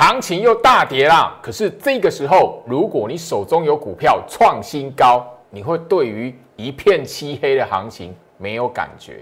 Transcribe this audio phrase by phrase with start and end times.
[0.00, 1.38] 行情又大跌啦。
[1.42, 9.18] 可是这个时候，如果你手中有股票创新高，你会对于一片漆黑的行情没有感觉。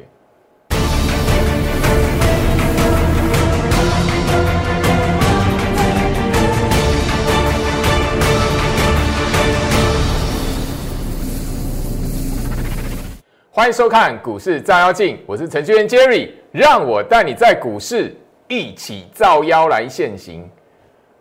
[13.50, 20.48] 欢迎收看股市照妖镜，我是程序员 Jerry，让我带你在股市一起照妖来现行。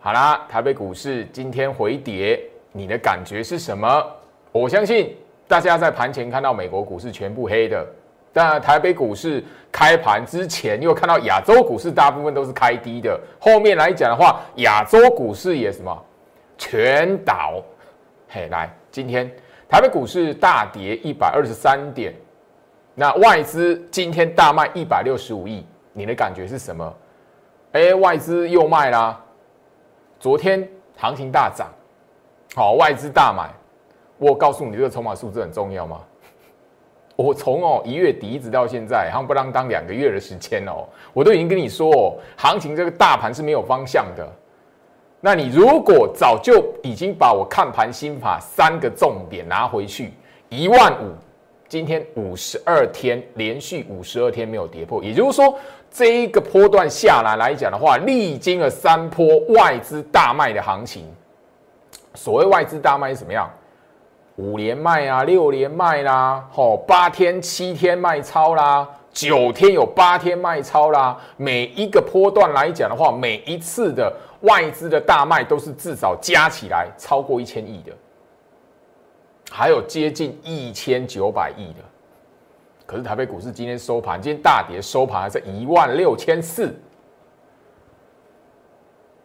[0.00, 4.06] 好啦，台北股市今天回跌，你的感觉是什么？
[4.52, 5.16] 我相信
[5.48, 7.84] 大家在盘前看到美国股市全部黑的，
[8.32, 16.04] 但台北股市开盘之前又看到亚洲股市大部分都是开低的，后面来讲的话，亚洲股市也什么
[16.56, 17.60] 全倒。
[18.28, 19.28] 嘿，来，今天
[19.68, 22.14] 台北股市大跌一百二十三点。
[22.94, 26.96] 那外资今天大卖一百六十五亿，你的感觉是什么？
[27.72, 29.20] 哎，外资又卖啦。
[30.20, 31.68] 昨天行情大涨，
[32.56, 33.48] 好，外资大买。
[34.18, 36.00] 我告诉你，这个筹码数字很重要吗？
[37.14, 44.28] 我从哦一月底一直到现在，夯不啷当两个月的时间哦，我都已经跟你说哦，行情这个大盘是没有方向的。
[45.20, 50.12] 那你如果早就已经把我看盘心法三个重点拿回去，
[50.48, 51.12] 一万五。
[51.68, 55.54] 今天五十二天连续五十二天没有跌破，也就是说，
[55.90, 61.04] 这一个波段下来来讲的话，历经了三波外资大卖的行情。
[62.14, 63.50] 所谓外资大卖是什么样？
[64.36, 71.18] 五连卖啊，六连卖啦，吼，八天、七天卖超啦，九天有八天卖超啦。
[71.36, 77.92] 每一个波段来讲的话，每一次的外资的大卖都是至少加起来超过一千亿的。
[79.50, 81.82] 还有接近一千九百亿的，
[82.88, 86.74] 可是台北股市今天收盘，今天大跌，收盘还是一万六千四。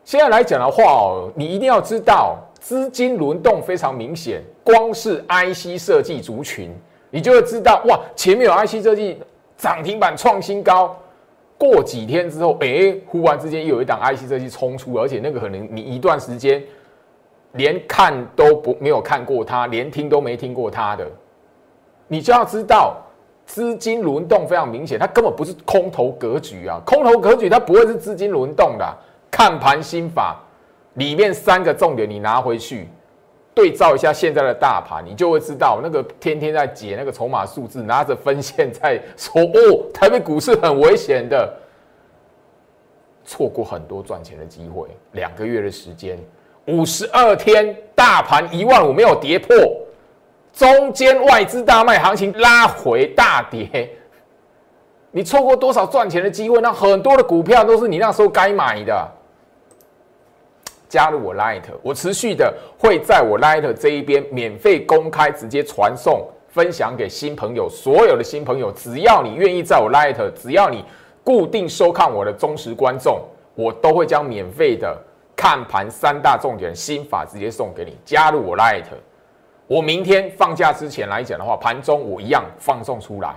[0.04, 4.44] 现在来讲的话哦，你一定要知道，资金轮动非常明显。
[4.66, 6.76] 光是 IC 设计族群，
[7.10, 9.18] 你就会知道哇，前面有 IC 设计
[9.56, 10.94] 涨停板创新高，
[11.58, 16.62] 过几天之后，哎，忽然之间又有一档 IC 设计冲出，而且那个可能你一段时间。
[17.54, 21.08] 连看都不没有看过它，连听都没听过它的，
[22.08, 22.98] 你就要知道
[23.46, 26.80] 资金轮动非常明显，它根本不是空头格局啊！
[26.86, 28.98] 空头格局它不会是资金轮动的。
[29.30, 30.40] 看盘心法
[30.94, 32.88] 里面三个重点，你拿回去
[33.54, 41.52] 对照一下现在的大盘，你就会知道那个天天在解那个筹码数字，拿着分线在说哦，台北股市很危险的，
[43.26, 46.18] 错过很多赚钱的机会，两个月的时间。
[46.68, 49.56] 五十二天，大盘一万五没有跌破，
[50.54, 53.90] 中间外资大卖，行情拉回大跌，
[55.12, 56.62] 你错过多少赚钱的机会？
[56.62, 59.12] 那很多的股票都是你那时候该买的。
[60.88, 70.86] 加入我 Light，我持续的会在我 Light 这一边免费公开直接传送分享给新朋友，所有的新朋友，只要你愿意在我 Light，只要你
[71.24, 73.20] 固定收看我的忠实观众，
[73.56, 74.96] 我都会将免费的。
[75.36, 78.84] 看盘三大重点心法直接送给你，加入我 Light。
[79.68, 83.34] 我明天放假之前来讲的话，盘中我一样放送出来。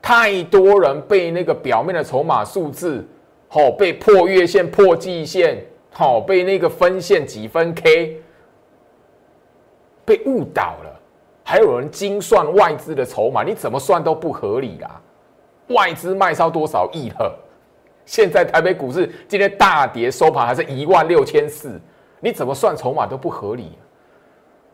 [0.00, 3.06] 太多人被那个表面的筹码数字，
[3.48, 8.20] 好被破月线、破季线，好被那个分线几分 K
[10.04, 11.00] 被误导了。
[11.44, 15.00] 还有人精算外资的筹码，你怎么算都不合理啦。
[15.68, 17.38] 外资卖超多少亿了？
[18.04, 21.80] 现在台北股市今天大跌，收盘还是一万六千四，
[22.20, 23.72] 你怎么算筹码都不合理。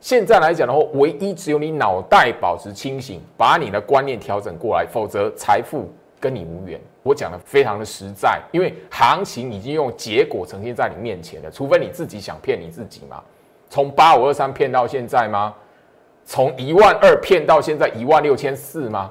[0.00, 6.80] 现在来讲的话，唯一只有你脑袋保持清醒，把你的观念调整过来，否则财富跟你无缘。
[7.02, 13.20] 我讲的非常的实在，因为行情已经用结果呈现在你面前了，除非你自己想骗你自己嘛。
[13.68, 15.52] 从八五二三骗到现在吗？
[16.24, 19.10] 从一万二骗到现在一万六千四吗？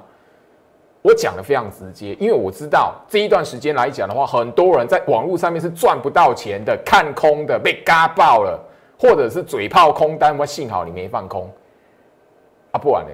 [1.01, 8.59] 我讲的非常直接，因为我知道这一段时间来讲的话，很多人在网络上面是赚不到钱的，看空的被嘎爆了，
[8.99, 11.49] 或者是嘴炮空单，我幸好你没放空
[12.71, 13.11] 啊，不然呢，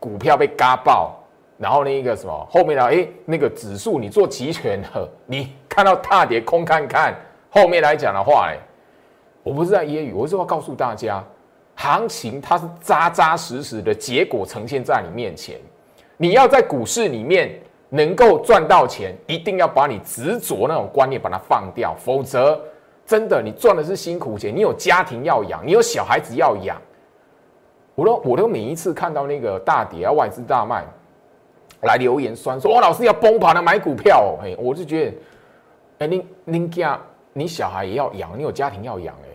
[0.00, 1.14] 股票被嘎爆，
[1.58, 7.14] 然后那个什么后面的哎那个指数你做期权的， 你看到大跌空看看，
[7.50, 8.58] 后面来讲的话，哎，
[9.42, 11.24] 我不是在揶揄，我是要告诉大家，
[11.76, 15.56] 行情它是扎扎实实的结果呈现在你面前。
[16.16, 17.54] 你要在股市里面
[17.90, 22.60] 能够赚到钱，一定要把你执着那种观念把它放掉，否则
[23.06, 26.76] 真的你赚的是辛苦钱，你有家庭要养，你有小孩子要养。
[27.94, 30.84] 我都我都每一次看到那个大跌啊，外资大卖，
[31.82, 35.16] 来留言酸说，我老师要崩盘了，买股票，嘿，我就觉得，
[36.00, 37.00] 哎，你你家
[37.32, 39.28] 你小孩也要养，你有家庭要养哎。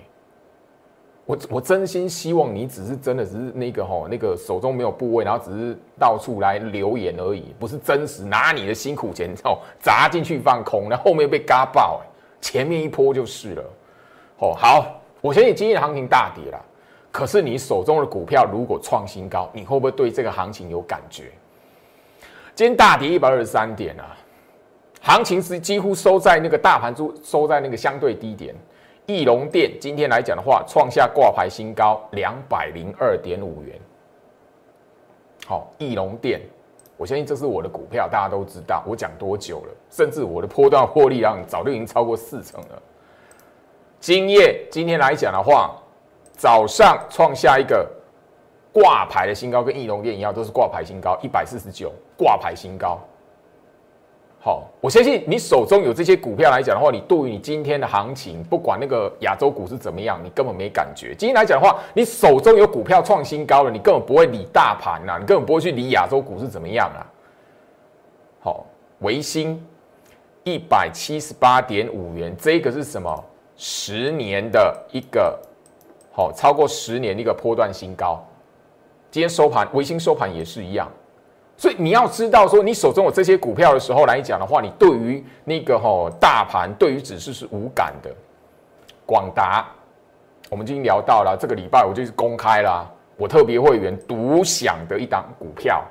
[1.26, 12.08] 我我真心希望你只是真的只是那个吼那个手中没有部位，然后只是到处来留言而已，不是真实拿你的辛苦钱哦砸进去放空，然后后面被嘎爆哎，
[12.42, 13.64] 前面一波就是了。
[14.40, 16.66] 哦好，我相信今天的行情大跌了，
[17.12, 21.32] 可是你手中的股票如果创新高，你会不会对这个行情有感觉？
[22.56, 24.18] 今天大跌一百二十三点啊，
[25.02, 28.54] 行情是几乎收在那个大盘收收在那个相对低点。
[29.08, 33.80] 翼龙店今天来讲的话，创下挂牌新高两百零二点五元。
[35.46, 36.40] 好，翼龙店，
[37.02, 38.84] 我相信这是我的股票，大家都知道。
[38.86, 39.74] 我讲多久了？
[39.90, 42.80] 甚至我的波段获利量早就已经超过四成了。
[44.00, 45.76] 今夜今天来讲的话，
[46.34, 47.90] 早上创下一个
[48.72, 53.00] 挂牌的新高，跟易龙店一样，都是挂牌新高，一百四十九挂牌新高。
[54.44, 61.14] 好，我相信你手中有这些股票来讲的话，你对于你今天的行情，不管那个亚洲股是怎么样，你根本没感觉。
[61.16, 67.06] 今天来讲的话，你手中有股票创新高了，你根本不会理大盘呐，你根本不会去理亚洲股是怎么样啊。
[68.40, 68.66] 好，
[69.02, 69.64] 维新
[70.44, 73.24] 一百七十八点五元，这个是什么？
[73.58, 75.40] 十年的一个
[76.12, 78.20] 好，超过十年的一个波段新高。
[79.12, 80.92] 今天收盘，维新收盘也是一样。
[81.62, 88.10] 所以你要知道，说你手中有这些股票的时候来讲的话，你对于那个吼大盘，对于指数是无感的。
[89.06, 89.68] 广达，
[90.50, 95.84] 我们已经聊到了，这个礼拜我就是公开了，我特别会员独享的一档股票，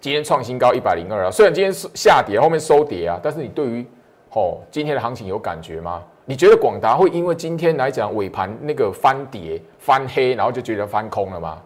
[0.00, 1.30] 今天创新高一百零二啊。
[1.30, 3.86] 虽然今天是下跌，后面收跌啊，但是你对于
[4.28, 6.02] 吼今天的行情有感觉吗？
[6.24, 11.62] 你觉得广达会因为今天来讲尾盘那个翻跌翻黑，然后就觉得翻空了吗？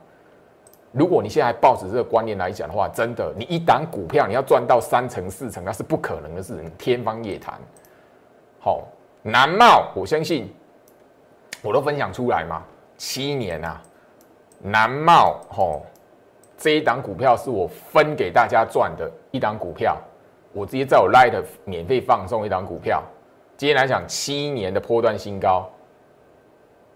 [0.93, 7.59] 如果你现在还抱着这个观念来讲的话，真的，你一档股票你要赚到三成四成，那是不可能的事情，天方夜谭。
[8.61, 8.83] 好，
[9.23, 10.55] 南茂，我相信
[11.63, 12.63] 我都分享出来嘛，
[12.99, 13.81] 七年啊，
[14.61, 15.87] 南茂，吼，
[16.59, 19.97] 这一档股票是我分给大家赚的一档股票，
[20.53, 23.03] 我直接在我 Light 免费放送一档股票，
[23.57, 25.67] 今天来讲七年的波段新高。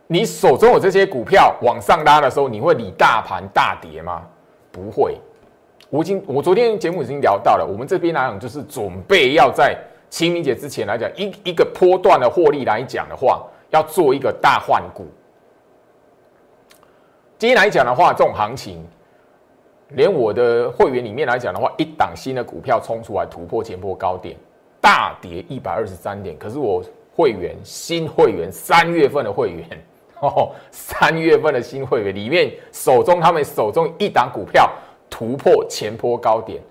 [0.08, 4.22] 你手中有这些股票往上拉的时候，你会理大盘大跌吗？
[4.70, 5.18] 不会。
[5.90, 9.76] 我已经，我昨天节目已经聊到了，我们这边来讲就是准备要在
[10.08, 15.06] 清明节之前来讲一一个波段的获利来讲的话，要做一个大换股。
[17.38, 18.84] 今天来讲的话，这种行情，
[19.88, 24.36] 连我的会员里面来讲的话，一档新的股票冲出来突破前波高点，
[24.80, 26.82] 大跌一百二十三点，可是我
[27.14, 29.68] 会员新会员三月份的会员。
[30.20, 34.70] 哦，三月份的新会员里面，手中他们手中一档股票
[35.10, 36.62] 突破前坡高点，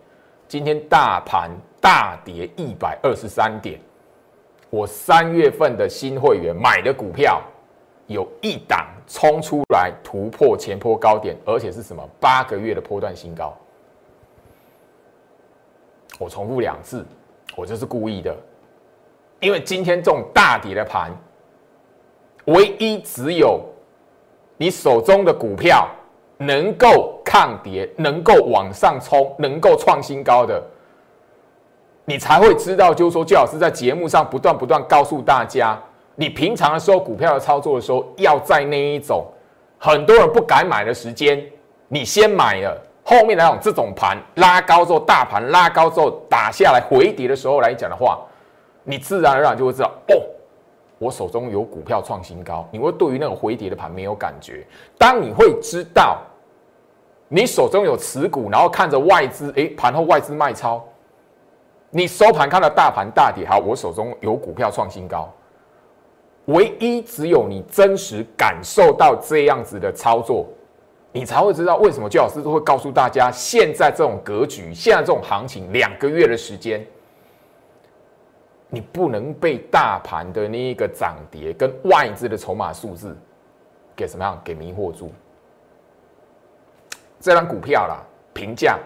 [0.48, 3.80] 今天大盘大跌一百二十三点。
[4.72, 7.42] 我三月份的新会员买的股票
[8.08, 13.56] 有一档冲出来突破前坡高点，而且是什么八个月的波段新高。
[16.18, 17.06] 我重复两次，
[17.56, 18.36] 我就是故意的，
[19.40, 21.12] 因为今天这种大跌的盘。
[22.46, 23.60] 唯一只有
[24.58, 25.88] 你手中的股票
[26.38, 30.62] 能够抗跌、能够往上冲、能够创新高的，
[32.06, 32.94] 你才会知道。
[32.94, 35.78] 就是说，最老师在节目上不断不断告诉大家，
[36.16, 39.26] 你平常的时候股票的操作的时候，要在那一种
[39.78, 41.44] 很多人不敢买的时间，
[41.88, 48.20] 你先买了，后面那种这种盘拉高之后，大盘拉高之后打下来回跌的时候来讲的话，
[48.84, 50.16] 你自然而然就会知道哦。
[50.98, 54.66] 我手中有股票创新高，你会对于那种回跌的盘没有感觉。
[54.98, 56.20] 当你会知道
[57.28, 60.82] 你手中有持股，然后看着外资，诶，盘后外资卖超，
[61.90, 65.30] 你收盘看到大盘大跌，好，我手中有股票创新高。
[66.46, 70.46] 唯一只有你真实感受到这样子的操作，
[71.12, 76.86] 你才会知道为什么周老师会告诉大家，现在这种格局，现在这种行情，两个月的时间。
[78.76, 83.16] 你不能被大盘的那一个涨跌跟外资的筹码数字
[83.96, 85.10] 给什么样给迷惑住？
[87.22, 88.04] 这张股票啦，
[88.34, 88.78] 评价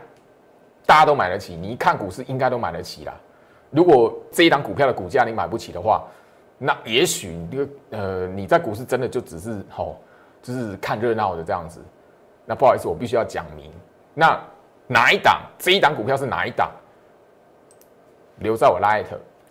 [0.85, 3.13] 大家都买得起，你一看股市应该都买得起啦。
[3.71, 6.03] 如果这一档股票的股价你买不起的话，
[6.59, 9.97] 那也许你呃你在股市真的就只是吼，
[10.43, 11.83] 就是看热闹的这样子。
[12.45, 13.71] 那不好意思，我必须要讲明，
[14.13, 14.39] 那
[14.85, 16.71] 哪一档这一档股票是哪一档？
[18.37, 19.07] 留在我 light。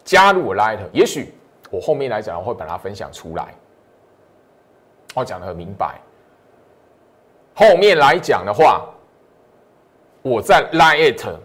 [0.09, 1.35] 加入我 Light，也许
[1.71, 3.55] 我后面来讲会把它分享出来。
[5.15, 6.01] 我讲的很明白。
[7.55, 8.87] 后面来讲的话，
[10.23, 11.37] 我在 Light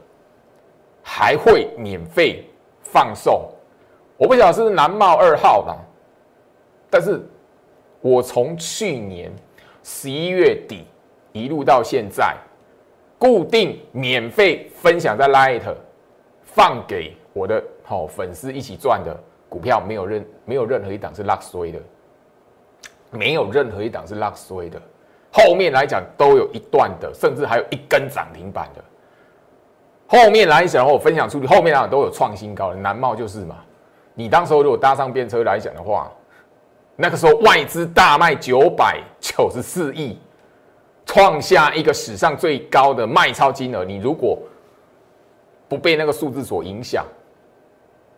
[1.01, 2.49] 还会免费
[2.81, 3.51] 放送。
[4.15, 5.77] 我不晓得是南茂二号吧，
[6.89, 7.21] 但是
[7.99, 9.29] 我从去年
[9.83, 10.87] 十一月底
[11.33, 12.33] 一路到现在，
[13.19, 15.63] 固定免费分享在 Light
[16.43, 19.15] 放给我的好粉丝一起赚的
[19.49, 21.79] 股票，没有任没有任何一档是 Lux 衰的，
[23.11, 24.81] 没有任何一档是 Lux 衰的。
[25.31, 28.83] 后面来讲都有一段的，甚至还有一根涨停板的。
[30.07, 33.57] 后面来讲，我分享出去，后面啊都有创新高的，南茂就是嘛。
[34.13, 36.11] 你当时候如果搭上便车来讲的话，
[36.95, 40.19] 那个时候外资大卖九百九十四亿，
[41.03, 43.83] 创下一个史上最高的卖超金额。
[43.83, 44.37] 你如果
[45.67, 47.03] 不被那个数字所影响，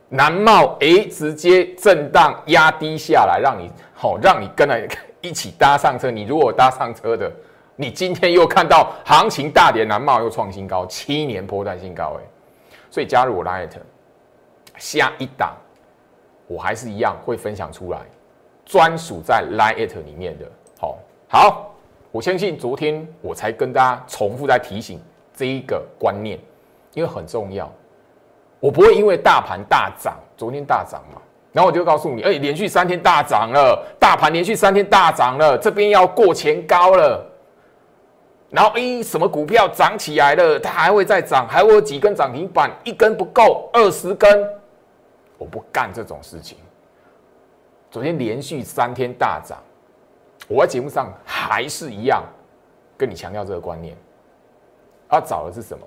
[0.09, 4.88] 南茂哎直接震荡压低下来，让你好让你跟来
[5.21, 6.12] 一起搭上车。
[6.12, 7.31] 你如果搭上车的。
[7.77, 12.24] 你今天又看到行情大跌，南茂又创新高，七年波段新高哎，
[12.89, 13.69] 所以加入我 Light，
[14.77, 15.53] 下一档
[16.47, 18.00] 我还是一样会分享出来，
[18.63, 20.45] 专属在 Light 里面的。
[20.79, 20.97] 好，
[21.27, 21.75] 好，
[22.13, 24.97] 我相信昨天我才跟大家重复在提醒
[25.33, 26.39] 这一个观念，
[26.93, 27.69] 因为很重要。
[28.59, 31.21] 我不会因为大盘大涨，昨天大涨嘛，
[31.51, 37.25] 然后我就告诉你，哎，连续三天大涨了，大盘连续三天大涨了，这边要过前高了。
[38.50, 40.57] 然后，哎，什么股票涨起来了？
[40.59, 44.50] 它还会再涨，还会有几根涨停板，一根不够，二十根，
[45.38, 46.57] 我不干这种事情。
[47.91, 49.57] 昨天连续三天大涨，
[50.47, 52.24] 我在节目上还是一样
[52.97, 53.97] 跟你强调这个观念。
[55.12, 55.85] 要找的是什么？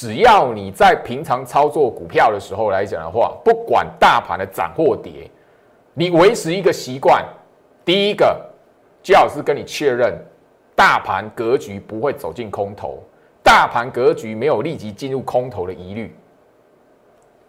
[0.00, 5.28] 只要你在平常操作股票的时候来讲的话，不管大盘的涨或跌，
[5.92, 7.26] 你维持一个习惯，
[7.84, 8.40] 第一个，
[9.02, 10.16] 最好是跟你确认。
[10.76, 13.02] 大盘格局不会走进空头，
[13.42, 16.16] 大盘格局没有立即进入空头的疑虑。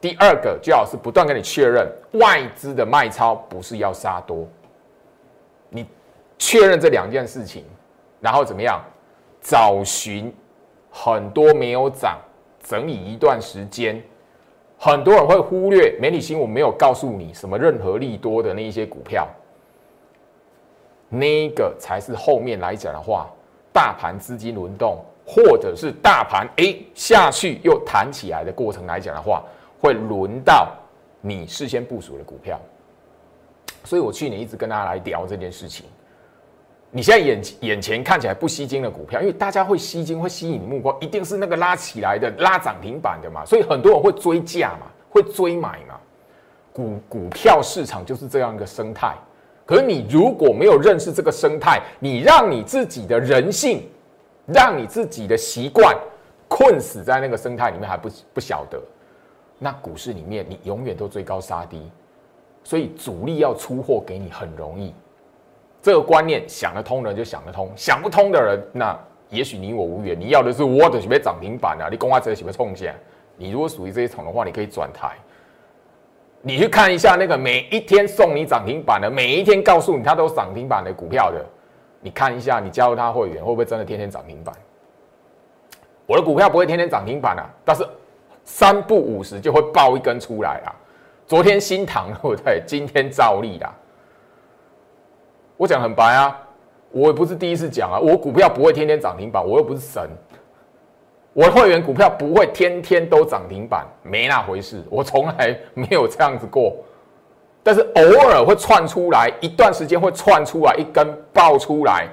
[0.02, 4.48] 第二个，最好是不断跟你确认外资的卖超不是要杀多。
[5.70, 5.86] 你
[6.40, 7.64] 确认这两件事情，
[8.20, 8.84] 然后怎么样？
[9.40, 10.34] 找寻
[10.90, 12.18] 很多没有涨，
[12.62, 14.02] 整理一段时间，
[14.78, 19.28] 很多人会忽略媒体新闻没有告诉你什么任何利多的那一些股票。
[21.10, 23.28] 那个才是后面来讲的话，
[23.74, 29.44] 大盘资金轮动，或者是大盘哎下去又弹起来的过程来讲的话，
[29.80, 30.72] 会轮到
[31.20, 32.60] 你事先部署的股票。
[33.86, 35.86] 所以我去年一直跟大家来聊这件事情。
[36.92, 43.46] 你现在眼眼前看起来不吸睛的股票，因为大家会吸睛，会吸引目光，一定是那个拉起来的、拉涨停板的嘛。
[43.46, 46.00] 所以很多人会追价嘛，会追买嘛。
[46.74, 49.16] 股股票市场就是这样一个生态。
[49.66, 53.88] 可是你如果没有认识这个生态，你让你自己的人性，
[54.48, 55.96] 让你自己的习惯
[56.48, 58.82] 困死在那个生态里面还不不晓得，
[59.60, 61.88] 那股市里面你永远都追高杀低，
[62.64, 64.92] 所以主力要出货给你很容易。
[65.90, 68.96] 这个观念想得通的人就想得通，想不通的人，那
[69.30, 70.16] 也许你我无缘。
[70.20, 71.90] 你要的是我的什么涨停板啊？
[71.90, 72.94] 你公开这什么冲线？
[73.38, 75.18] 你如果属于这一种的话，你可以转台。
[76.44, 81.44] 你去看一下那个每一天送你涨停板的，每一天告诉你它都涨停板的股票的，
[82.02, 84.54] 你看一下，你加入他会员会不会真的天天涨停板？
[86.06, 87.84] 我的股票不会天天涨停板啊，但是
[88.44, 90.70] 三不五十就会爆一根出来啊。
[91.26, 92.62] 昨天新塘对不对？
[92.68, 93.74] 今天兆利啦。
[95.60, 96.40] 我讲很白啊，
[96.90, 100.10] 我也不是第一次讲啊，我股票不会天天涨停板，我又不是神。
[101.34, 106.78] 我的会员股票不会天天都涨停板，没那回事，我从来没有这样子过。
[107.62, 112.08] 但是偶尔会窜出来，一段时间会窜出来一根爆出来，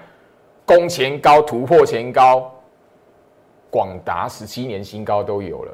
[0.65, 2.53] 攻前高突破前高，
[3.71, 5.73] 广达十七年新高都有了，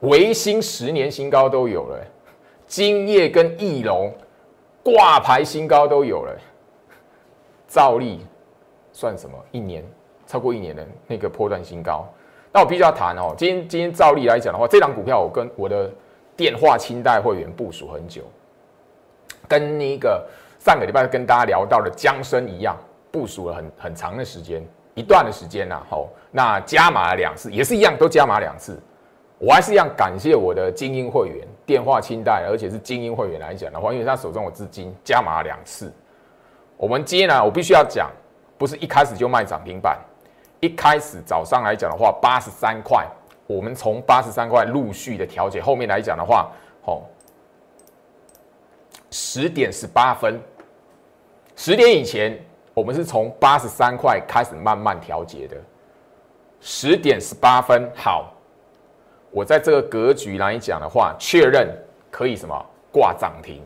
[0.00, 1.98] 维新十年新高都有了，
[2.66, 4.12] 金业跟翼龙
[4.84, 6.38] 挂牌新高都有了，
[7.66, 8.24] 兆利
[8.92, 9.36] 算什么？
[9.50, 9.82] 一年？
[10.26, 12.08] 超过一年的那个破断新高，
[12.50, 13.34] 那我必须要谈哦。
[13.36, 15.90] 今天今天照例来讲的话，这档股票我跟我的
[16.34, 18.22] 电话清代会员部署很久，
[19.46, 20.26] 跟那个
[20.58, 22.74] 上个礼拜跟大家聊到的江生一样，
[23.10, 25.82] 部署了很很长的时间，一段的时间呐。
[25.90, 28.80] 好，那加码了两次，也是一样，都加码两次。
[29.38, 35.92] 我还是一样感谢我的精英会员，电话清贷，而且是精英会员来讲的话，因为他手中有资金，加码了两次。
[36.76, 38.10] 我们今天呢，我必须要讲，
[38.58, 39.98] 不是一开始就卖涨停板。
[40.60, 43.06] 一开始早上来讲的话，八十三块，
[43.46, 46.50] 我们从八十三块陆续的调节，后面来讲的话，
[46.84, 47.02] 哦，
[49.10, 50.40] 十点十八分，
[51.54, 52.38] 十点以前，
[52.72, 55.56] 我们是从八十三块开始慢慢调节的，
[56.60, 58.33] 十点十八分，好，
[59.34, 61.68] 我在这个格局来讲的话，确认
[62.08, 62.54] 可以什么？
[62.92, 63.60] 挂涨停，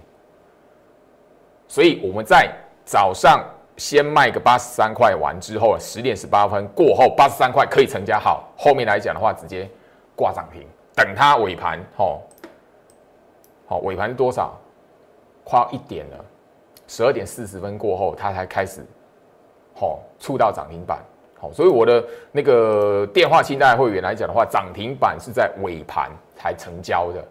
[1.66, 2.50] 所以我们在
[2.86, 3.44] 早上
[3.76, 8.18] 先卖个八十三块，完之后十点十八分过后八十三块可以成交。
[8.18, 9.68] 好，后面来讲的话直接
[10.16, 12.22] 挂涨停，等它尾盘吼，
[13.66, 14.58] 好尾盘多少？
[15.44, 16.24] 快要一点了，
[16.86, 18.82] 十二点四十分过后它才开始
[19.74, 21.04] 吼触到涨停板，
[21.40, 27.24] 好，所以我的那个电话清贷会员来讲的话，涨停板是在尾盘才成交的。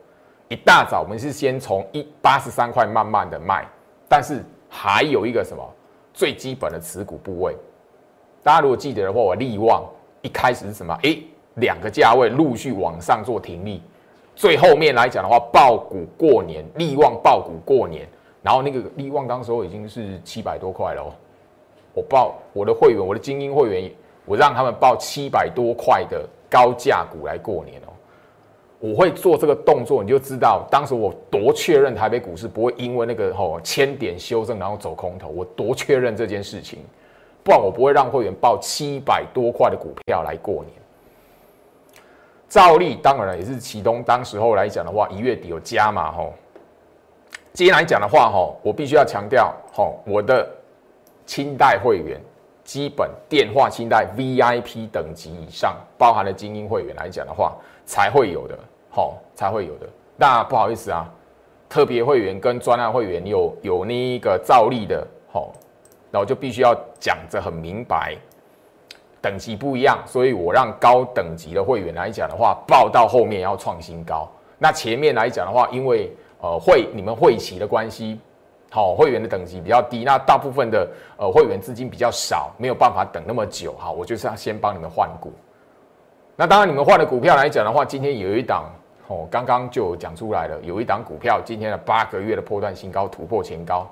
[0.49, 3.67] 一大早，我们是先从一八十三块慢慢的卖，
[4.07, 5.61] 但是还有一个什么
[6.13, 7.53] 最基本的持股部位，
[8.41, 9.83] 大家如果记得的话，我利旺
[10.21, 10.97] 一开始是什么？
[11.03, 11.21] 诶，
[11.55, 13.83] 两个价位陆续往上做停利，
[14.37, 18.07] 最后面来讲的话，爆股过年，利旺爆股过年，
[18.41, 21.11] 然后那个利旺当时候已经是七百多块了哦，
[21.97, 23.91] 我报我的会员，我的精英会员，
[24.23, 27.89] 我让他们报七百多块的高价股来过年哦。
[28.79, 36.77] 我会做这个动作，你就知道当时我多确认台北股市不会因为那个吼千点修正然后走空头，我多确认这件事情，
[37.43, 40.67] 不然我不会让会员报七百多块的股票来过年。
[42.47, 46.31] 照例当然了，也是启东当时候来讲的话，一月底有加嘛吼。
[47.53, 50.47] 今天来讲的话吼，我必须要强调吼，我的
[51.27, 52.19] 清代会员
[52.63, 57.55] 基本电话清代 VIP 等级以上，包含了精英会员来讲的话。
[57.89, 59.87] 才会有的，好，才会有的。
[60.17, 61.09] 那不好意思啊，
[61.69, 65.53] 特别会员跟专案会员有有那一个照例的，好，
[66.11, 68.13] 那我就必须要讲着很明白，
[69.21, 74.29] 等级不一样，所以我让高等级的会员来讲的话，报到后面要创新高。
[74.57, 78.19] 那前面来讲的话，因为呃会你们会期的关系，
[78.69, 85.31] 好，会员的等级比较低，那大部分的呃会员资金比较少，没有办法等那么久，哈，我就是要先帮你们换股。
[86.35, 88.65] 那当然，你们换的股票来讲的话，今天有一档
[89.07, 93.89] 哦，刚刚就讲出来了，有一档股票今天的八个月的破断新高，突破前高，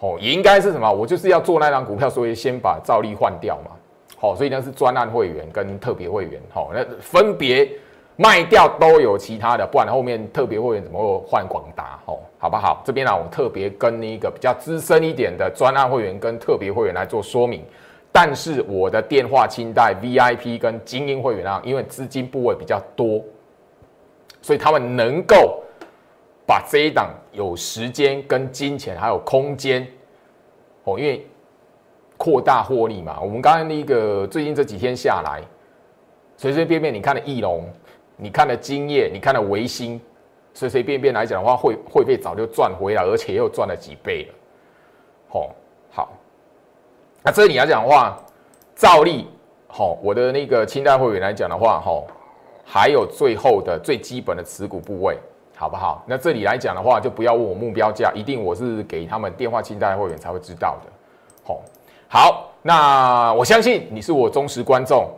[0.00, 0.92] 哦，也应该是什么？
[0.92, 3.70] 我就是要做那档股票，所以先把照例换掉嘛，
[4.18, 7.68] 好，所以呢是专案会员跟特别会员，好，那分别
[8.16, 11.98] 卖掉都有其他的，不然后面特别会员怎么会换广达？
[12.06, 12.80] 哦，好不好？
[12.84, 17.64] 这边呢，我特别跟一个比较资深一点的专案会员跟特别会员来做说明。
[18.12, 23.20] 但是我的电话清贷 VIP 跟精英会员啊，因为资金部位比较多，
[24.40, 25.60] 所以他们能够
[26.46, 29.84] 把这一档有时间跟金钱还有空间
[30.84, 31.26] 哦，因为
[32.16, 33.18] 扩大获利嘛。
[33.20, 35.42] 我们刚才那个最近这几天下来，
[36.36, 37.68] 随随便便你看的翼龙，
[38.16, 40.00] 你看了金业，你看了维新，
[40.52, 44.34] 随随便便来讲的话，会会费早就赚回来，而且又赚了几倍了。
[45.28, 45.50] 好，
[45.90, 46.12] 好。
[47.22, 48.16] 那这里来讲的话，
[48.76, 49.26] 照例，
[49.66, 52.02] 好，我的那个清代会员来讲的话，哈，
[52.64, 55.18] 还有最后的最基本的持股部位，
[55.56, 56.04] 好不好？
[56.06, 60.92] 那这里来讲的话，就不要问我目标价，一定我是给他们电话清代会员才会知道的，
[61.44, 61.62] 好，
[62.08, 65.10] 好，那我相信你是我忠实观众，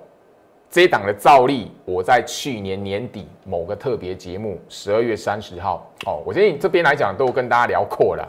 [0.77, 8.29] 这一档的照例，我在去年年底某个特别节目，十二月三十号，哦，我相信这边来讲都跟大家聊过了，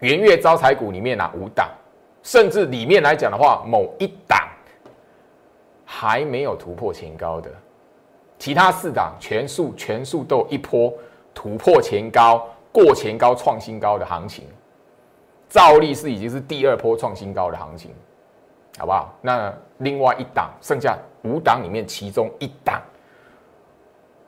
[0.00, 1.68] 元月招财股里面哪五档？
[2.22, 4.48] 甚至里面来讲的话，某一档
[5.84, 7.50] 还没有突破前高的，
[8.38, 10.90] 其他四档全数全数都有一波
[11.34, 14.46] 突破前高、过前高、创新高的行情。
[15.50, 17.90] 照例是已经是第二波创新高的行情，
[18.78, 19.14] 好不好？
[19.20, 22.82] 那另外一档，剩下五档里面其中一档，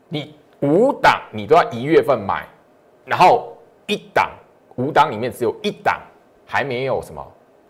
[0.08, 2.46] 你五档你都要一月份买，
[3.04, 4.30] 然后一档
[4.76, 6.00] 五档里面只有一档
[6.46, 7.24] 还没有什么。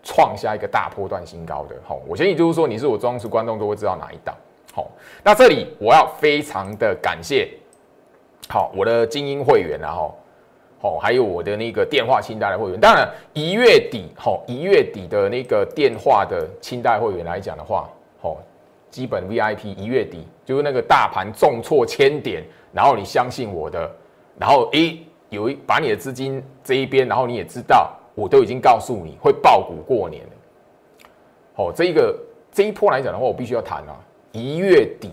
[0.07, 4.35] 创下一个大波段新高的，好，我相信就是说你是我忠实观众都会知道哪一档，
[4.71, 4.87] 好，
[5.23, 7.49] 那这里我要非常的感谢，
[8.47, 10.15] 好，我的精英会员然后，
[10.79, 17.89] 好，还有我的那个电话清代的会员，当然一月底，好，一月底的那个电话的清代会员来讲的话，
[18.21, 18.37] 好，
[18.95, 23.91] 基本 VIP 一月底就是那个大盘重挫千点，然后你相信我的，
[24.39, 27.91] 然后诶有一把你的资金这一边，然后你也知道。
[28.13, 30.29] 我都已经告诉你会爆股过年了，
[31.55, 32.17] 哦，这一个
[32.49, 33.99] 这一波来讲的话，我必须要谈啊。
[34.31, 35.11] 一月底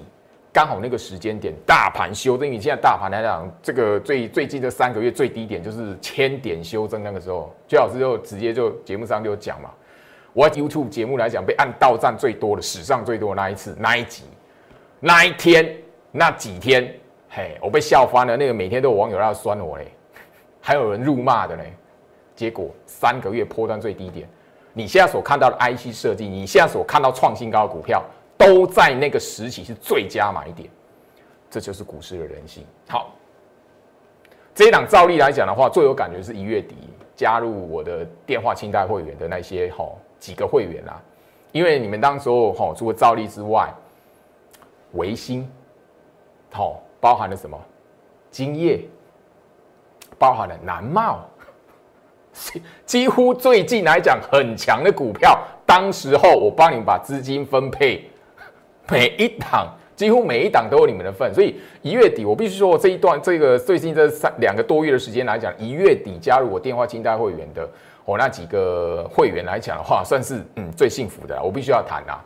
[0.52, 9.70] 刚好那个时间点，大盘修正，你现在大盘来讲，这个最最近这三个月最低点就是千点修正那个时候，最老师就直接就节目上就讲嘛，
[10.32, 14.24] 我 YouTube 节目来讲被按到站最多的史上最多的那一次那一集
[15.00, 15.76] 那一天
[16.10, 16.94] 那几天，
[17.28, 19.92] 嘿，我被笑翻了，那个每天都有网友要酸我嘞，
[20.60, 21.72] 还有人辱骂的嘞。
[22.34, 24.26] 结果三个月破断最低点，
[24.72, 28.02] 你现在所看到的 IC 设计，你现在所看到创新高的股票，
[28.38, 30.68] 都在那个时期是最佳买点，
[31.50, 32.64] 这就是股市的人性。
[32.88, 33.14] 好，
[34.54, 36.74] 这一档照例来讲的话，最有感觉是一月底
[37.14, 41.02] 加入我的电话清单会员的那些吼几个会员啊，
[41.50, 43.74] 因为你们当时候吼除了兆利之外，
[44.92, 45.50] 维新，
[46.52, 47.60] 好包含了什么？
[48.30, 48.78] 金业，
[50.20, 51.28] 包含了南茂，
[52.86, 58.08] 几乎最近来讲很强的股票，当时候我帮你们把资金分配，
[58.88, 67.68] 每一档几乎每一档都有你们的份，所以一月底我必须说这一段这个最近这三两个多月的时间来讲，一月底加入我电话清代会员的
[68.04, 72.22] 我那几个会员来讲的话，算是嗯最幸福的，我必须要谈啦。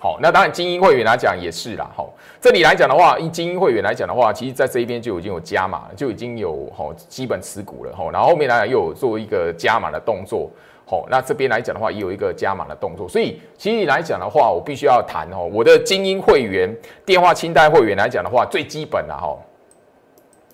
[0.00, 1.90] 好，那当然精英会员来讲也是啦。
[1.94, 7.94] 好，这里来讲的话，以精英会员来讲的话，其实在这一边就已经有加码，就已经有好基本持股了。
[7.94, 10.50] 好，然后后面来讲又有做一个加码的动作。
[10.86, 13.06] 好，那这边来讲的话，也有一个加码的动作。
[13.06, 19.36] 所以其实来讲的话，我必须要谈哦，我的精英会员电话清单会员来讲的话，最基本的哈，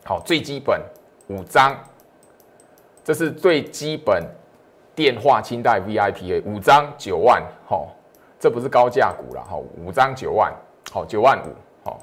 [0.05, 0.83] 好，最基本
[1.29, 1.79] 五张，
[3.05, 4.23] 这是最基本
[4.97, 7.93] 电话清代 VIP 五张九万，好。
[8.39, 10.53] 这不是高价股了哈，五张九万，
[10.93, 11.49] 好九万五，
[11.83, 11.99] 好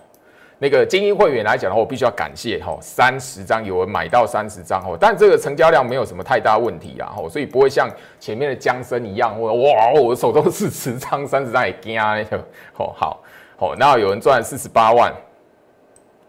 [0.58, 7.88] 那个精英会员来讲的话，我必须要感谢哈，三十张有人买到三十张哦，但这个成交量没有什么太大问题啊，哈，所以不会像
[8.20, 13.22] 前面的江森一样，或哇，我手中是十张三十张也惊那个，好好
[13.58, 15.14] 好，那有人赚四十八万，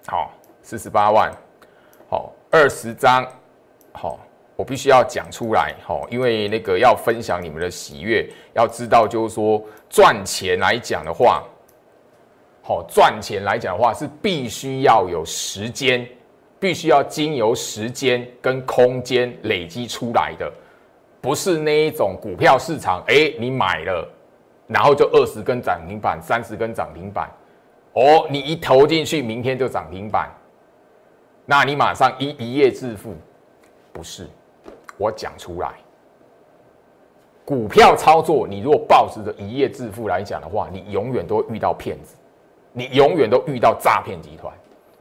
[0.06, 0.30] 好
[0.62, 1.32] 四十八万，
[2.10, 3.26] 好二十张，
[3.92, 4.18] 好。
[4.56, 11.42] 我必须要讲出来，吼，因为那个要分享你们的喜悦，要知道就是说赚钱来讲的话，
[12.62, 16.06] 好赚钱来讲的话是必须要有时间，
[16.60, 20.52] 必须要经由时间跟空间累积出来的，
[21.20, 24.08] 不是那一种股票市场，哎，你买了，
[24.68, 27.28] 然后就二十根涨停板，三十根涨停板，
[27.94, 30.32] 哦，你一投进去，明天就涨停板，
[31.44, 33.16] 那你马上一一夜致富，
[33.92, 34.28] 不是。
[34.96, 35.74] 我讲出来，
[37.44, 42.14] 股票操作，你如果抱持着一夜致富来讲的话，你永远都遇到骗子，
[42.72, 44.52] 你永远都遇到诈骗集团。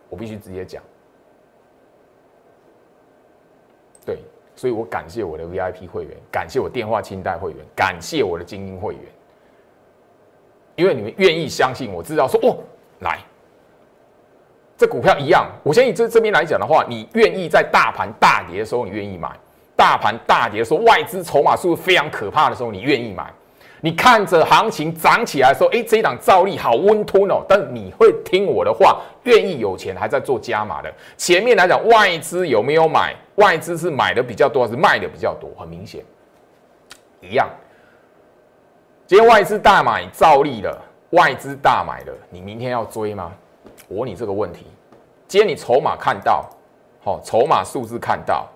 [0.09, 0.83] 我必须直接讲，
[4.05, 4.19] 对，
[4.55, 9.01] 所以我感谢我的 VIP 会员，感谢我电话清代会员，感谢我的精英会员，
[10.75, 12.57] 因为你们愿意相信，我知道说哦，
[12.99, 13.19] 来，
[14.77, 19.35] 这股票一样，我相信这这边来讲的话，你愿意在大盘大跌的时候，你愿意买。
[19.83, 23.29] 大盘大跌的时候，外资筹码数非常可怕的时候，你愿意买？
[23.81, 27.43] 你看着行情涨起来的时候，哎，这一档照例好温吞哦。
[27.49, 30.89] 但你会听我的话，愿意有钱还在做加码的。
[31.17, 33.13] 前面来讲，外资有没有买？
[33.35, 35.49] 外资是买的比较多，还是卖的比较多？
[35.59, 36.01] 很明显，
[37.19, 37.49] 一样。
[39.05, 43.33] 今天外资大买照例了，外资大买了，你明天要追吗？
[43.89, 44.65] 我问你这个问题。
[45.27, 46.49] 今天你筹码看到，
[47.03, 48.47] 好，筹码数字看到。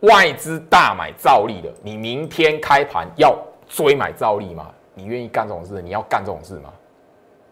[0.00, 3.36] 外资大买造利的，你明天开盘要
[3.68, 4.72] 追买造利吗？
[4.94, 5.82] 你愿意干这种事？
[5.82, 6.72] 你要干这种事吗？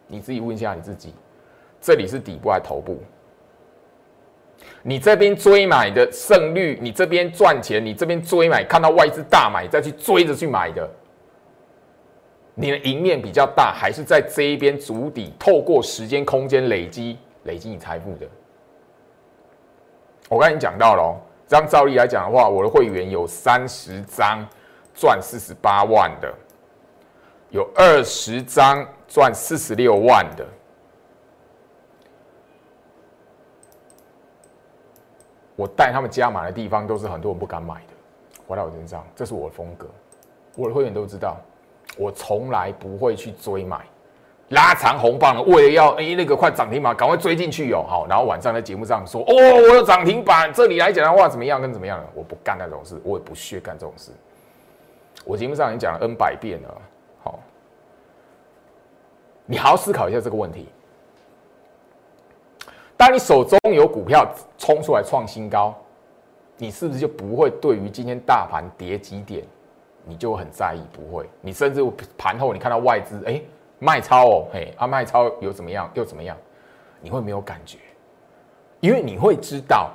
[0.06, 1.14] 你自己问一下你自己，
[1.80, 2.98] 这里是底部还是头部？
[4.82, 10.88] 你这边追买的胜率，你这边赚钱，你这边追买看到外资大买再去追着去买的，
[12.54, 18.26] 你的赢面比较大，还是在这一边足底透过时间空间累积累积你财富的？
[20.30, 21.27] 我刚才讲到了。
[21.48, 24.46] 张照例来讲的话，我的会员有三十张
[24.94, 26.32] 赚四十八万的，
[27.48, 30.46] 有二十张赚四十六万的。
[35.56, 37.94] 我带他们加码的地方，都是很多人不敢买的，
[38.46, 39.88] 回到我身上，这是我的风格。
[40.54, 41.38] 我的会员都知道，
[41.96, 43.86] 我从来不会去追买。
[44.50, 47.84] 拉长红棒，为了要哎那个快涨停板，赶快追进去哟！
[47.86, 52.06] 好，然后晚上在节目上说哦，我的涨停板，这里来讲的话怎么样跟怎么样了？
[52.14, 54.10] 我不干那种事，我也不屑干这种事。
[55.26, 56.80] 我节目上已经讲了 N 百遍了，
[57.22, 57.38] 好，
[59.44, 60.66] 你好好思考一下这个问题。
[62.96, 65.76] 当你手中有股票冲出来创新高，
[66.56, 69.44] 你是不是就不会对于今天大盘跌几点，
[70.04, 70.80] 你就很在意？
[70.90, 71.84] 不会，你甚至
[72.16, 73.42] 盘后你看到外资哎。
[73.78, 75.90] 卖超哦，嘿，啊，卖超有怎么样？
[75.94, 76.36] 又怎么样？
[77.00, 77.78] 你会没有感觉？
[78.80, 79.90] 因为你会知道，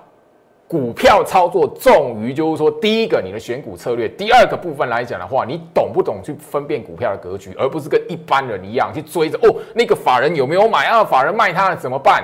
[0.68, 11.04] 股票操作重于就是说，第一个你的选股策略，第二个部分来讲的话，你懂不懂去分辨股票的格局，而不是跟一般人一样去追着哦，那个法人有没有买啊？
[11.04, 12.24] 法人卖他了怎么办？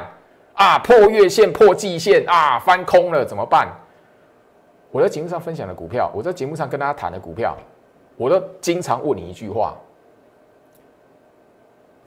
[0.54, 3.67] 啊，破月线、破季线啊，翻空了怎么办？
[4.91, 7.56] 我在节目上分享的股票，我在节目上跟大家谈的股票，
[8.17, 9.78] 我都经常问你一句话。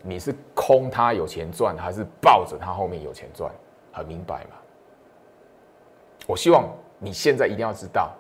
[0.03, 3.51] 你是空它有钱赚，还是抱着它后面有钱赚？
[3.93, 4.57] 很明白吗？
[6.27, 8.13] 我希望你现在一定要知道，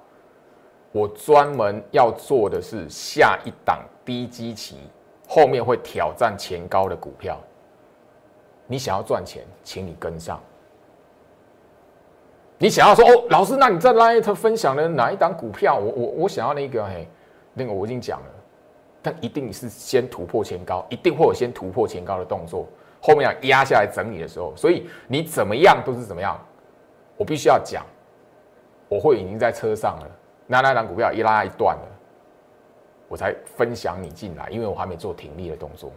[0.92, 4.76] 我专门要做的是下一档低基期，
[5.28, 7.38] 后面会挑战前高的股票。
[8.66, 10.40] 你想要赚钱，请你跟上。
[12.58, 15.76] 你想要说哦，老师，那你在 Light 分享的哪一档股票？
[15.76, 17.08] 我我我想要那个嘿，
[17.54, 18.26] 那个我已经讲了，
[19.02, 22.66] 但一定是先突破前高，一定会有先突破前高的动作，
[23.00, 26.40] 后面要压下来整理的时候，所以你怎么样都是怎么样，
[27.16, 27.84] 我必须要讲，
[28.88, 30.10] 我会已经在车上了，
[30.46, 31.88] 那那档股票一拉一段了，
[33.08, 35.90] 我才分享你进来，因为我还没做停利的动作。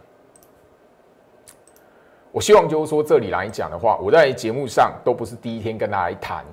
[2.32, 6.44] 我希望就是说，这里来讲的话，我在节目上都不是第一天跟大家来谈。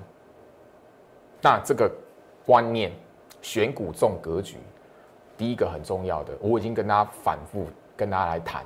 [1.42, 1.90] 那这个
[2.46, 2.90] 观念，
[3.42, 4.56] 选股重格局，
[5.36, 7.66] 第一个很重要的，我已经跟大家反复
[7.96, 8.64] 跟大家来谈。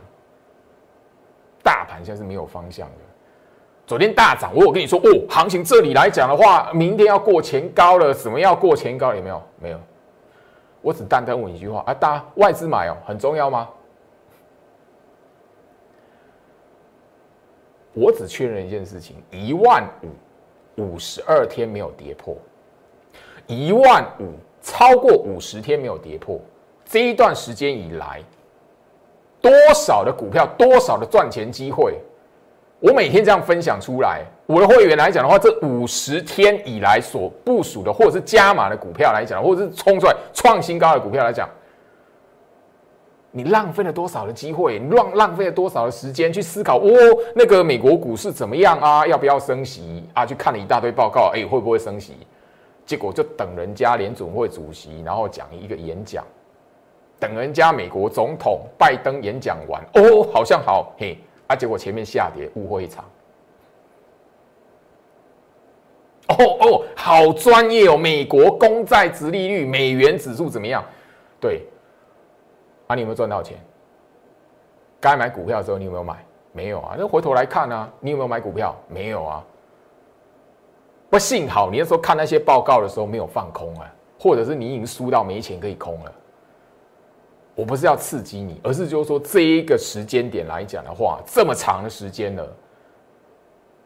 [1.63, 2.95] 大盘现在是没有方向的。
[3.87, 9.15] 昨天大涨，我有跟你说哦，行情这里来讲的话，明天要过前高了，什么要过前高？
[9.15, 9.43] 有没有？
[9.59, 9.81] 没有。
[10.81, 13.69] 我只单单问一句话啊，大家外资买哦，很重要吗？
[17.95, 19.85] 我只确认一件事情：一万
[20.77, 22.37] 五五十二天没有跌破，
[23.47, 26.41] 一万五超过五十天没有跌破。
[26.90, 28.22] 这一段时间以来，
[29.42, 31.98] 多少的股票，多少的赚钱机会，
[32.81, 34.24] 我每天这样分享出来。
[34.46, 41.46] 我的会员来讲的话，这五十天以来所部署的，或者是加码的股票来讲，或者是冲出来创新高的股票来讲。
[43.31, 44.79] 你浪费了多少的机会？
[44.79, 46.79] 你浪浪费了多少的时间去思考？
[46.79, 46.88] 哦，
[47.35, 49.07] 那个美国股市怎么样啊？
[49.07, 50.24] 要不要升息啊？
[50.24, 52.14] 去看了一大堆报告，哎，会不会升息？
[52.87, 56.24] 结果就等人家联准会主席，然后讲一个演讲，
[57.21, 63.05] 等人家美国总统拜登演讲完，哦，好像好，嘿，啊，结果前面下跌，误会一场。
[66.29, 70.85] 哦哦，好专业哦，美国公债殖利率、美元指数怎么样？
[71.41, 71.63] 对。
[72.87, 73.59] 啊，你有没有赚到钱？
[75.01, 76.25] 该买股票的时候，你有没有买？
[76.53, 76.97] 没有啊。
[76.99, 78.77] 那回头来看啊，你有没有买股票？
[78.89, 79.45] 没有啊。
[81.11, 86.13] 不，幸好你那时候看那些报告的时候没有放空啊，或者是你已经输到没钱可以空了。
[87.59, 92.49] 我不是要刺激你，而是就是说这一个时间点来讲的话，这么长的时间了，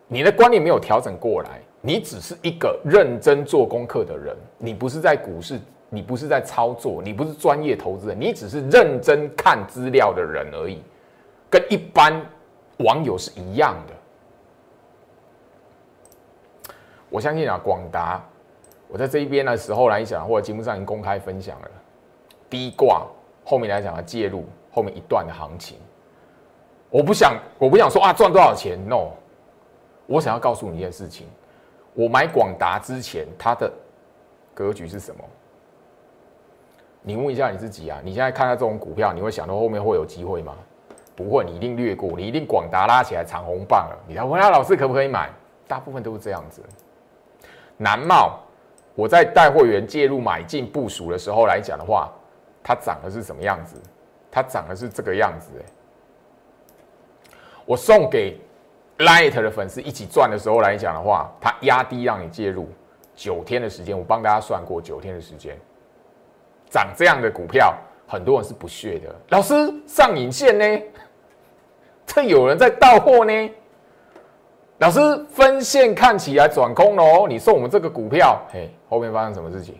[0.06, 5.58] 你的观念没有调整过来，你只是一个认真做功课的人，你不是在股市。
[5.94, 10.80] 你不是在操作，你不是专业投资人，你只是认真看资料的人而已，
[11.50, 12.18] 跟一般
[12.78, 13.92] 网友是一样的。
[17.10, 18.24] 我相信啊，广达，
[18.88, 21.70] 我在这一边的时候来讲，或者节目上已经公开分享了，
[22.48, 23.06] 低挂
[23.44, 25.78] 后面来讲的介入后面一段的行情，
[26.90, 29.08] 我不想，我不想说啊赚多少钱，no，
[30.06, 31.26] 我想要告诉你一件事情，
[31.94, 33.70] 我买广达之前，它的
[34.54, 35.24] 格局是什么？
[37.02, 38.00] 你问一下你自己啊！
[38.04, 40.54] 你现在看到这种股票，你会想到后面会有机会吗？
[41.16, 43.98] 不会，你一定略过，你一定广达拉起来长红棒了。
[44.06, 45.28] 你来问下老师可不可以买？
[45.66, 46.62] 大部分都是这样子。
[47.76, 48.38] 南茂，
[48.94, 52.08] 我在带会员介入买进部署的时候来讲的话，
[52.62, 53.76] 它涨的是什么样子？
[54.30, 55.50] 它涨的是这个样子。
[57.64, 58.40] 我送给
[58.98, 62.68] Light 的粉丝一起赚的时候来讲的话，它压低让你介入
[63.14, 65.56] 九天的时间，我帮大家算过九天的时间。
[66.70, 69.14] 涨这样的股票，很多人是不屑的。
[69.28, 69.54] 老师
[69.86, 70.82] 上影线呢？
[72.06, 73.50] 这有人在到货呢。
[74.78, 77.26] 老师分线看起来转空了哦。
[77.28, 79.76] 你送我们这个股票，嘿，后面发生什么事情？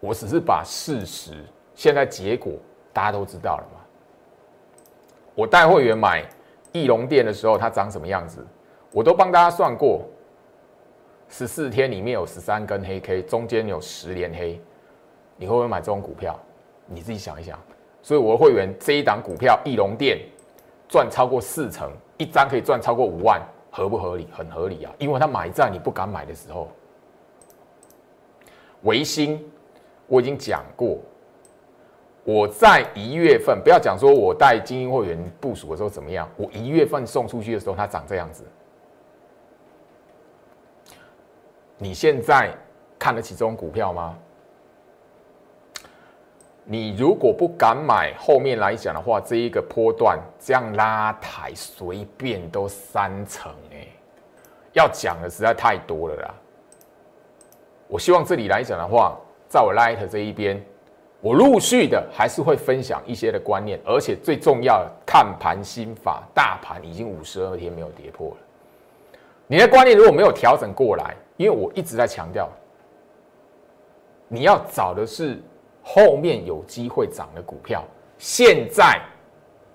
[0.00, 1.32] 我只是把事实，
[1.74, 2.52] 现在结果
[2.92, 3.80] 大家都知道了嘛。
[5.34, 6.24] 我带会员买
[6.72, 8.44] 翼龙店的时候，它长什么样子，
[8.92, 10.04] 我都帮大家算过。
[11.28, 14.60] 十四天里面有十三根黑 K，中间有十连黑，
[15.36, 16.38] 你会不会买这种股票？
[16.86, 17.58] 你自己想一想。
[18.00, 20.18] 所以我的会员这一档股票翼龙店
[20.88, 24.26] 赚超过四成，一张可以赚超过五万，合不合理？
[24.32, 26.68] 很合理啊，因为他买在你不敢买的时候。
[28.84, 29.44] 维新
[30.08, 30.98] 我已经讲过，
[32.24, 38.42] 我在一月份不要讲说我带精英会员部署的时候怎么样，我一月份送出去的时候它长这样子。
[41.76, 42.52] 你现在
[42.98, 44.18] 看得起这种股票吗？
[46.64, 53.86] 你如果不敢买，后面来讲的话，这一个波段这样拉抬，随便都三成哎，
[54.72, 56.34] 要讲的实在太多了啦。
[57.86, 60.62] 我希望这里来讲的话，在我 Light 这一边，
[61.20, 68.36] 我陆续的还是会分享一些的观念，而且最重要的看盘心法，大盘已经五十二天没有跌破了，
[69.46, 71.16] 你的观念如果没有调整过来。
[71.38, 72.48] 因为我一直在强调，
[74.26, 75.40] 你要找的是
[75.84, 77.84] 后面有机会涨的股票。
[78.18, 79.00] 现在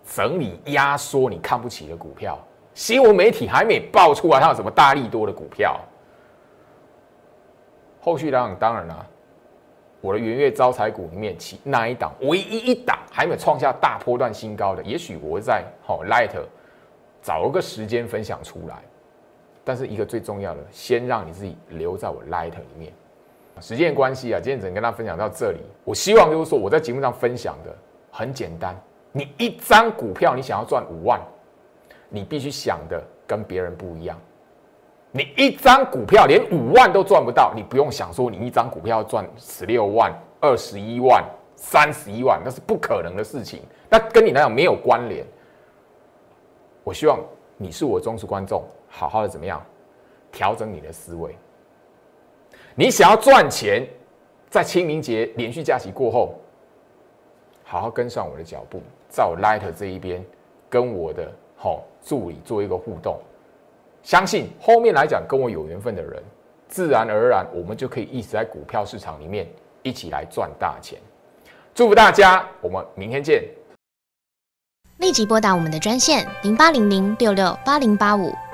[0.06, 2.38] 整理压缩你看不起的股票，
[2.74, 5.80] 新闻媒体还没爆出来它有什么大力多的股票。
[8.02, 9.08] 后续当然当然了，
[10.04, 16.34] 我的元月招财股里面，其那一档唯一一档还没有创下大波段新高的，也许我会在好 Light
[17.22, 18.76] 找个时间分享出来。
[19.64, 22.92] 但是一个最重要的，先让你自己留在我 Light 里面。
[23.62, 25.60] 时间关系啊，今天只能跟大家分享到这里。
[25.86, 27.74] 我希望就是说我在节目上分享的
[28.12, 28.76] 很简单，
[29.14, 31.18] 你一张股票你想要赚五万，
[32.10, 34.20] 你必须想的跟别人不一样。
[35.16, 41.24] 你一张股票连五万都赚不到，你不用想说你一张股票赚十六万、二十一万、
[41.56, 43.62] 三十一万，那是不可能的事情。
[43.88, 45.24] 那跟你那样没有关联。
[46.84, 47.20] 我希望
[47.58, 49.64] 你是我忠实观众，好好的怎么样
[50.32, 51.38] 调整你的思维。
[52.74, 53.88] 你想要赚钱，
[54.50, 56.34] 在清明节连续假期过后，
[57.64, 60.26] 好好跟上我的脚步，在我 Light 这一边
[60.72, 63.20] 跟我的好助理做一个互动。
[64.04, 66.22] 相信后面来讲跟我有缘分的人，
[66.68, 69.48] 自然而然我们就可以一直在股票市场里面
[69.82, 71.00] 一起来赚大钱。
[71.74, 73.44] 祝福大家，我们明天见。
[74.98, 78.32] 立即拨打我们的专线零八零零六六八零八五